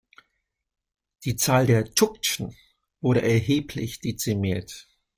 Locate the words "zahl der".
1.35-1.93